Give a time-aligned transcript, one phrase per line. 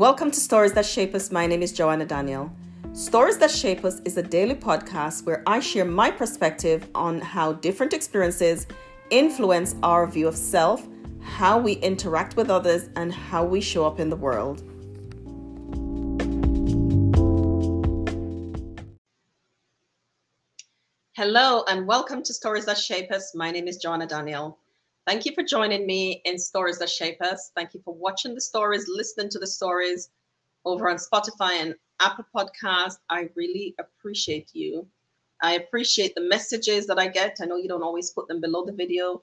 [0.00, 1.30] Welcome to Stories That Shape Us.
[1.30, 2.50] My name is Joanna Daniel.
[2.94, 7.52] Stories That Shape Us is a daily podcast where I share my perspective on how
[7.52, 8.66] different experiences
[9.10, 10.88] influence our view of self,
[11.20, 14.62] how we interact with others, and how we show up in the world.
[21.12, 23.32] Hello, and welcome to Stories That Shape Us.
[23.34, 24.59] My name is Joanna Daniel.
[25.10, 27.50] Thank you for joining me in Stories That Shape Us.
[27.56, 30.08] Thank you for watching the stories, listening to the stories
[30.64, 32.98] over on Spotify and Apple Podcast.
[33.08, 34.86] I really appreciate you.
[35.42, 37.38] I appreciate the messages that I get.
[37.42, 39.20] I know you don't always put them below the video.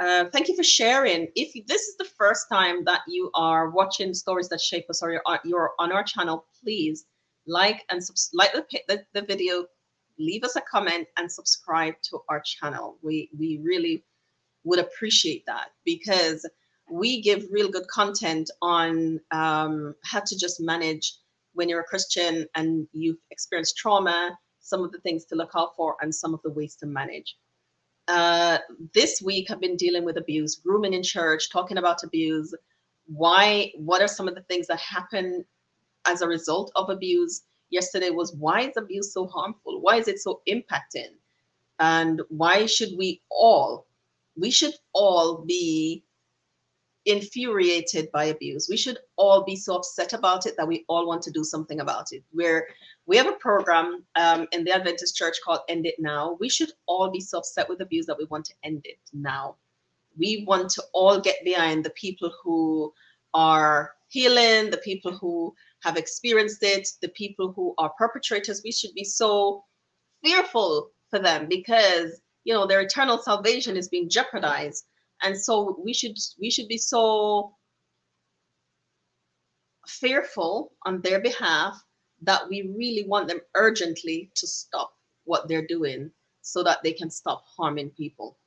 [0.00, 1.28] Uh, thank you for sharing.
[1.36, 5.12] If this is the first time that you are watching Stories That Shape Us or
[5.12, 7.06] you're, you're on our channel, please
[7.46, 9.66] like and subs- like the, the, the video,
[10.18, 12.98] leave us a comment and subscribe to our channel.
[13.00, 14.04] We we really
[14.64, 16.46] would appreciate that because
[16.90, 21.14] we give real good content on um, how to just manage
[21.54, 25.74] when you're a Christian and you've experienced trauma, some of the things to look out
[25.76, 27.36] for, and some of the ways to manage.
[28.08, 28.58] Uh,
[28.94, 32.54] this week, I've been dealing with abuse, grooming in church, talking about abuse.
[33.06, 33.72] Why?
[33.76, 35.44] What are some of the things that happen
[36.06, 37.42] as a result of abuse?
[37.70, 39.80] Yesterday was why is abuse so harmful?
[39.80, 41.14] Why is it so impacting?
[41.78, 43.86] And why should we all
[44.36, 46.04] we should all be
[47.06, 48.68] infuriated by abuse.
[48.68, 51.80] We should all be so upset about it that we all want to do something
[51.80, 52.22] about it.
[52.32, 52.66] Where
[53.06, 56.36] we have a program um, in the Adventist Church called End It Now.
[56.40, 59.56] We should all be so upset with abuse that we want to end it now.
[60.18, 62.92] We want to all get behind the people who
[63.32, 68.62] are healing, the people who have experienced it, the people who are perpetrators.
[68.62, 69.64] We should be so
[70.22, 74.84] fearful for them because you know their eternal salvation is being jeopardized.
[75.22, 77.54] And so we should we should be so
[79.86, 81.82] fearful on their behalf
[82.22, 84.92] that we really want them urgently to stop
[85.24, 86.10] what they're doing
[86.42, 88.38] so that they can stop harming people.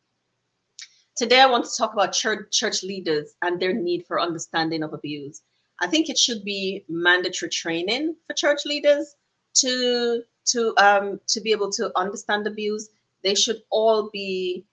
[1.15, 4.93] Today i want to talk about church church leaders and their need for understanding of
[4.93, 5.41] abuse.
[5.79, 9.15] I think it should be mandatory training for church leaders
[9.55, 12.89] to to um to be able to understand abuse
[13.23, 14.66] they should all be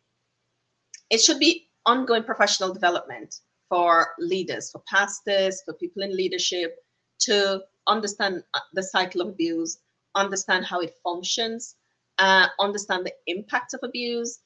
[1.11, 3.37] it should be ongoing professional development
[3.69, 6.77] for leaders for pastors for people in leadership
[7.19, 9.79] to understand uh, the cycle of abuse
[10.15, 11.77] understand how it functions
[12.19, 14.41] uh, understand the impact of abuse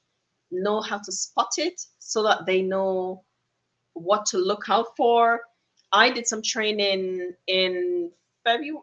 [0.50, 3.25] know how to spot it so that they know
[3.94, 5.41] what to look out for.
[5.93, 8.10] I did some training in
[8.44, 8.78] february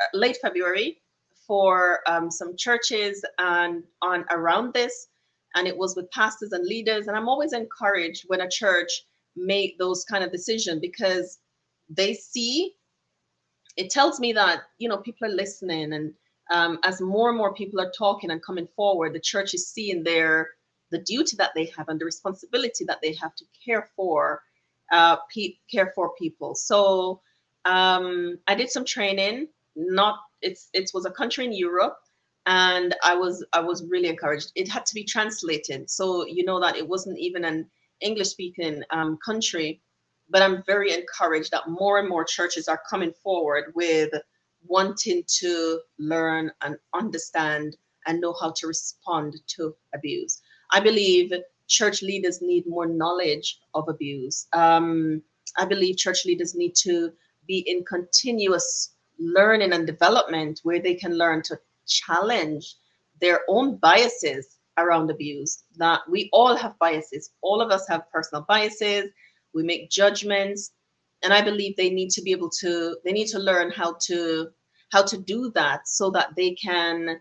[0.00, 1.01] uh, late february
[1.52, 5.08] for um, some churches and on around this
[5.54, 9.04] and it was with pastors and leaders and i'm always encouraged when a church
[9.36, 11.40] made those kind of decisions because
[11.90, 12.72] they see
[13.76, 16.14] it tells me that you know people are listening and
[16.50, 20.02] um, as more and more people are talking and coming forward the church is seeing
[20.02, 20.48] their
[20.90, 24.40] the duty that they have and the responsibility that they have to care for
[24.90, 26.54] uh, pe- care for people.
[26.54, 27.20] So
[27.66, 31.96] um, i did some training not it's it was a country in Europe
[32.46, 34.52] and I was I was really encouraged.
[34.54, 37.70] It had to be translated, so you know that it wasn't even an
[38.00, 39.80] English speaking um, country.
[40.28, 44.10] But I'm very encouraged that more and more churches are coming forward with
[44.66, 47.76] wanting to learn and understand
[48.06, 50.40] and know how to respond to abuse.
[50.72, 51.32] I believe
[51.68, 54.46] church leaders need more knowledge of abuse.
[54.52, 55.22] Um,
[55.58, 57.12] I believe church leaders need to
[57.46, 62.76] be in continuous learning and development where they can learn to challenge
[63.20, 65.64] their own biases around abuse.
[65.76, 67.30] That we all have biases.
[67.42, 69.10] All of us have personal biases.
[69.54, 70.72] We make judgments.
[71.24, 74.48] And i believe they need to be able to they need to learn how to
[74.90, 77.20] how to do that so that they can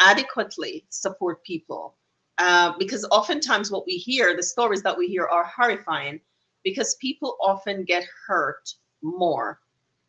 [0.00, 1.94] adequately support people.
[2.38, 6.20] Uh, because oftentimes what we hear the stories that we hear are horrifying
[6.64, 9.60] because people often get hurt more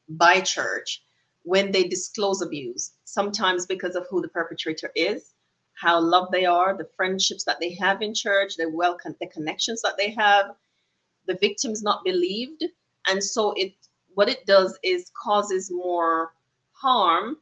[0.10, 1.04] by church
[1.50, 5.34] when they disclose abuse, sometimes because of who the perpetrator is,
[5.74, 9.82] how loved they are, the friendships that they have in church, the welcome, the connections
[9.82, 10.52] that they have,
[11.26, 12.64] the victims not believed.
[13.10, 13.74] And so it
[14.14, 16.34] what it does is causes more
[16.72, 17.38] harm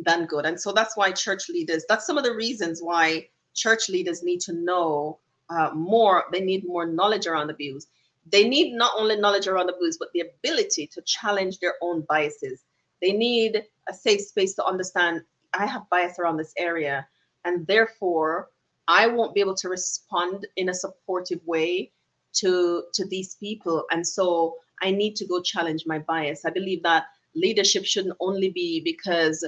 [0.00, 0.44] than good.
[0.44, 4.40] And so that's why church leaders, that's some of the reasons why church leaders need
[4.40, 7.86] to know uh, more, they need more knowledge around abuse.
[8.32, 12.64] They need not only knowledge around abuse, but the ability to challenge their own biases
[13.00, 15.22] they need a safe space to understand
[15.54, 17.06] I have bias around this area,
[17.44, 18.50] and therefore
[18.86, 21.92] I won't be able to respond in a supportive way
[22.34, 23.84] to to these people.
[23.90, 26.44] And so I need to go challenge my bias.
[26.44, 29.44] I believe that leadership shouldn't only be because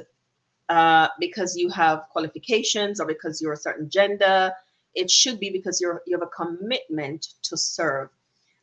[0.68, 4.52] uh, because you have qualifications or because you're a certain gender.
[4.94, 8.08] It should be because you're you have a commitment to serve.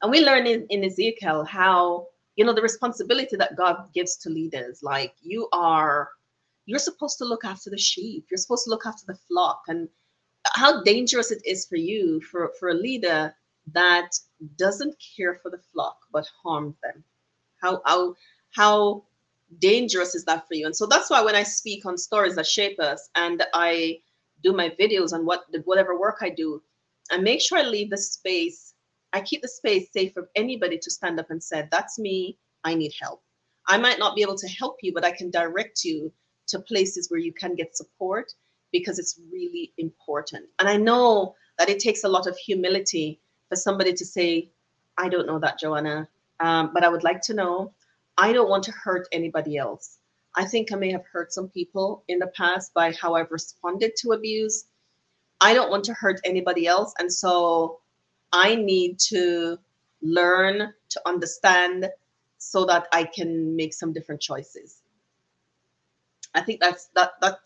[0.02, 2.08] And we learn in, in Ezekiel how
[2.38, 4.82] you know the responsibility that God gives to leaders.
[4.84, 6.10] Like you are,
[6.66, 8.28] you're supposed to look after the sheep.
[8.30, 9.90] You're supposed to look after the flock, and
[10.46, 13.36] how dangerous it is for you for for a leader
[13.74, 14.12] that
[14.56, 17.04] doesn't care for the flock but harms them.
[17.62, 18.16] How how
[18.52, 19.04] how
[19.60, 20.68] dangerous is that for you?
[20.68, 24.00] And so that's why when I speak on stories that shape us, and I
[24.44, 26.62] do my videos on what whatever work I do,
[27.12, 28.76] I make sure I leave the space
[29.14, 32.76] I keep the space safe for anybody to stand up and say, That's me, I
[32.76, 33.22] need help.
[33.68, 36.12] I might not be able to help you, but I can direct you
[36.48, 38.34] to places where you can get support
[38.72, 40.46] because it's really important.
[40.60, 43.20] And I know that it takes a lot of humility
[43.50, 44.50] for somebody to say,
[44.98, 46.08] I don't know that, Joanna,
[46.40, 47.74] um, but I would like to know.
[48.18, 50.00] I don't want to hurt anybody else.
[50.36, 53.94] I think I may have hurt some people in the past by how I've responded
[53.98, 54.66] to abuse.
[55.42, 56.94] I don't want to hurt anybody else.
[57.00, 57.80] And so
[58.38, 59.58] I need to
[60.04, 61.90] learn to understand
[62.38, 64.84] so that I can make some different choices.
[66.36, 67.40] I think that's that that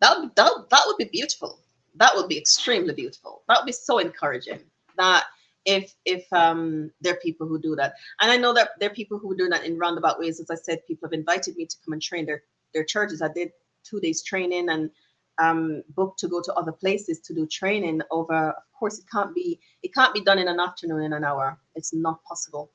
[0.00, 1.60] that that, that would be beautiful.
[1.94, 3.42] That would be extremely beautiful.
[3.48, 4.60] That would be so encouraging.
[4.96, 5.26] That
[5.64, 8.94] if if um there are people who do that, and I know that there are
[8.94, 10.40] people who do that in roundabout ways.
[10.40, 12.42] As I said, people have invited me to come and train their
[12.74, 13.22] their churches.
[13.22, 13.52] I did
[13.84, 14.90] two days training and
[15.38, 19.34] um, booked to go to other places to do training over of course it can't
[19.34, 21.58] be it can't be done in an afternoon in an hour.
[21.74, 22.70] It's not possible.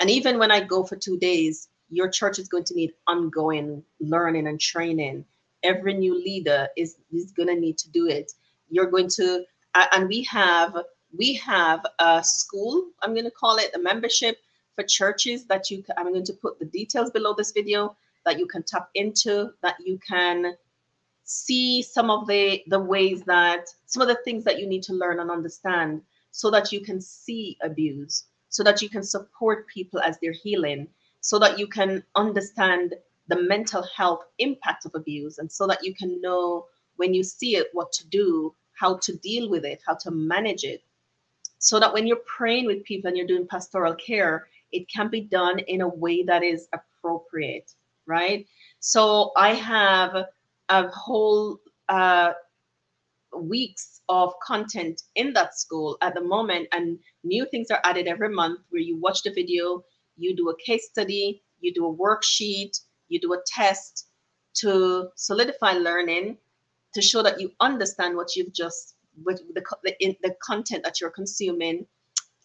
[0.00, 3.82] And even when i go for two days your church is going to need ongoing
[4.00, 5.24] learning and training.
[5.62, 8.32] Every new leader is is going to need to do it.
[8.68, 10.76] You're going to and we have
[11.16, 14.38] we have a school i'm going to call it a membership
[14.74, 18.46] for churches that you i'm going to put the details below this video that you
[18.46, 20.56] can tap into that you can
[21.24, 24.92] see some of the the ways that some of the things that you need to
[24.92, 29.98] learn and understand so that you can see abuse so that you can support people
[30.00, 30.86] as they're healing
[31.20, 32.94] so that you can understand
[33.28, 36.66] the mental health impact of abuse and so that you can know
[36.96, 40.64] when you see it what to do how to deal with it how to manage
[40.64, 40.82] it.
[41.58, 45.22] So that when you're praying with people and you're doing pastoral care it can be
[45.22, 47.72] done in a way that is appropriate
[48.06, 48.46] right?
[48.80, 50.26] So i have
[50.68, 51.58] a whole
[51.88, 52.32] uh,
[53.36, 58.28] weeks of content in that school at the moment and new things are added every
[58.28, 59.82] month where you watch the video
[60.16, 62.78] you do a case study you do a worksheet
[63.08, 64.06] you do a test
[64.54, 66.36] to solidify learning
[66.94, 68.94] to show that you understand what you've just
[69.24, 71.86] with the, the, the content that you're consuming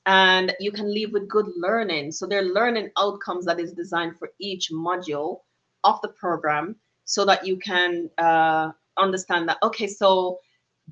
[0.05, 2.11] and you can leave with good learning.
[2.11, 5.41] So there are learning outcomes that is designed for each module
[5.83, 6.75] of the program
[7.09, 10.39] so that you can uh, understand that okay so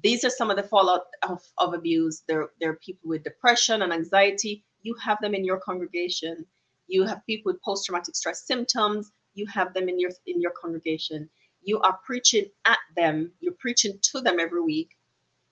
[0.03, 2.23] these are some of the fallout of, of abuse.
[2.27, 4.63] There, there are people with depression and anxiety.
[4.81, 6.45] You have them in your congregation.
[6.87, 9.11] You have people with post-traumatic stress symptoms.
[9.33, 11.29] You have them in your in your congregation.
[11.63, 13.31] You are preaching at them.
[13.39, 14.91] You're preaching to them every week.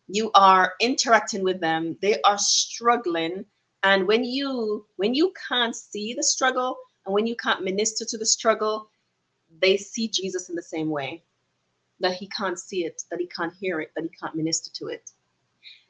[0.08, 1.98] You are interacting with them.
[2.02, 3.46] They are struggling.
[3.84, 8.18] And when you when you can't see the struggle and when you can't minister to
[8.18, 8.90] the struggle
[9.62, 11.24] they see Jesus in the same way
[12.00, 14.88] that he can't see it, that he can't hear it, that he can't minister to
[14.88, 15.12] it,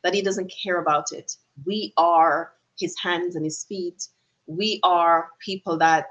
[0.03, 1.35] that he doesn't care about it.
[1.65, 4.07] We are his hands and his feet.
[4.47, 6.07] We are people that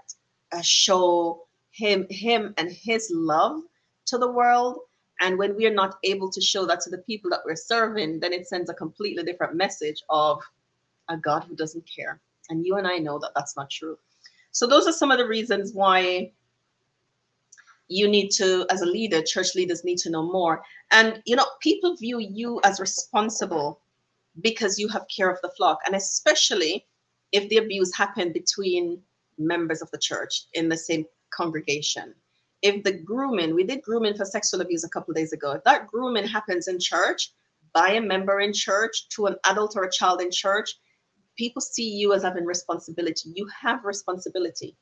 [0.52, 3.60] uh, show him him and his love
[4.06, 4.78] to the world
[5.20, 8.20] and when we are not able to show that to the people that we're serving
[8.20, 10.40] then it sends a completely different message of
[11.08, 13.98] a god who doesn't care and you and i know that that's not true
[14.52, 16.30] so those are some of the reasons why
[17.88, 20.62] you need to as a leader church leaders need to know more.
[20.90, 23.80] And you know people view you as responsible
[24.40, 26.86] because you have care of the flock and especially
[27.32, 29.00] if the abuse happened between
[29.38, 32.14] members of the church in the same congregation.
[32.62, 35.52] If the grooming we did grooming for sexual abuse a couple days ago.
[35.52, 37.32] If that grooming happens in church
[37.72, 40.70] by a member in church to an adult or a child in church
[41.36, 43.32] people see you as having responsibility.
[43.34, 44.76] You have responsibility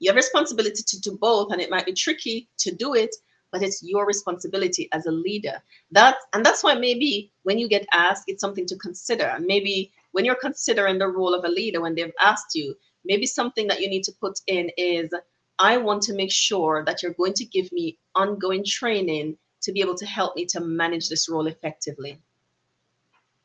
[0.00, 3.14] you have responsibility to do both, and it might be tricky to do it,
[3.52, 5.62] but it's your responsibility as a leader.
[5.92, 9.24] That and that's why maybe when you get asked, it's something to consider.
[9.24, 12.74] And maybe when you're considering the role of a leader, when they've asked you,
[13.04, 15.10] maybe something that you need to put in is
[15.58, 19.80] I want to make sure that you're going to give me ongoing training to be
[19.80, 22.18] able to help me to manage this role effectively.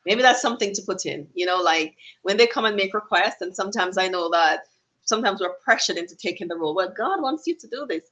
[0.06, 3.42] Maybe that's something to put in, you know, like when they come and make requests,
[3.42, 4.64] and sometimes I know that
[5.10, 6.74] sometimes we're pressured into taking the role.
[6.74, 8.04] Well, God wants you to do this.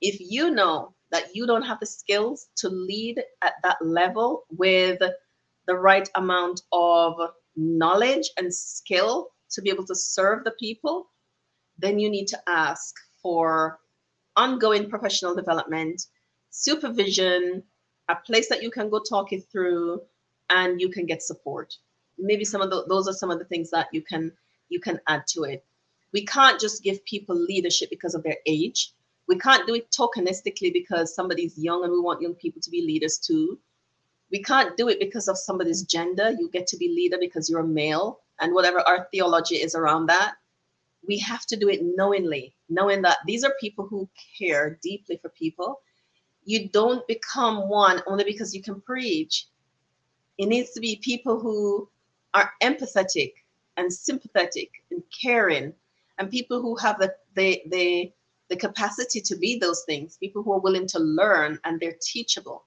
[0.00, 5.00] If you know that you don't have the skills to lead at that level with
[5.66, 7.14] the right amount of
[7.56, 11.10] knowledge and skill to be able to serve the people,
[11.76, 13.80] then you need to ask for
[14.36, 16.06] ongoing professional development,
[16.50, 17.64] supervision,
[18.08, 20.00] a place that you can go talk it through,
[20.50, 21.74] and you can get support.
[22.16, 24.32] Maybe some of the, those are some of the things that you can
[24.68, 25.64] you can add to it.
[26.12, 28.92] We can't just give people leadership because of their age.
[29.28, 32.82] We can't do it tokenistically because somebody's young and we want young people to be
[32.82, 33.58] leaders too.
[34.30, 36.30] We can't do it because of somebody's gender.
[36.30, 40.06] You get to be leader because you're a male and whatever our theology is around
[40.06, 40.34] that.
[41.06, 45.28] We have to do it knowingly, knowing that these are people who care deeply for
[45.30, 45.80] people.
[46.44, 49.46] You don't become one only because you can preach.
[50.38, 51.88] It needs to be people who
[52.34, 53.32] are empathetic
[53.76, 55.72] and sympathetic and caring
[56.18, 58.12] and people who have the the the,
[58.48, 62.64] the capacity to be those things people who are willing to learn and they're teachable.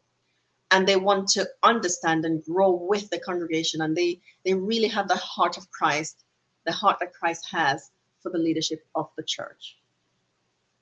[0.74, 3.82] And they want to understand and grow with the congregation.
[3.82, 6.24] And they they really have the heart of christ
[6.66, 7.92] the heart that christ has
[8.22, 9.78] for the leadership of the church.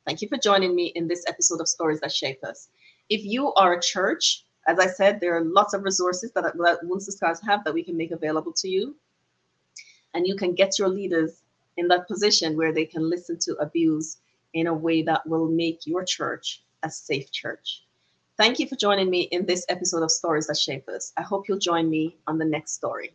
[0.06, 2.70] Thank you for joining me in this episode of stories that shape us.
[3.10, 6.80] If you are a church as i said there are lots of resources that, that
[6.84, 8.96] Wounds to Scars have that we can make available to you.
[10.14, 11.42] And you can get your leaders
[11.78, 14.18] in that position where they can listen to abuse
[14.54, 17.84] in a way that will make your church a safe church.
[18.38, 21.12] Thank you for joining me in this episode of Stories That Shape Us.
[21.18, 23.14] I hope you'll join me on the next story.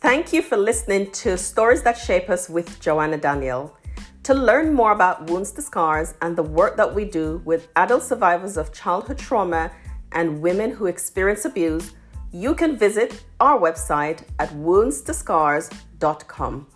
[0.00, 3.76] Thank you for listening to Stories That Shape Us with Joanna Daniel.
[4.24, 8.02] To learn more about Wounds to Scars and the work that we do with adult
[8.02, 9.70] survivors of childhood trauma
[10.12, 11.92] and women who experience abuse,
[12.32, 16.66] you can visit our website at woundstoscars.com.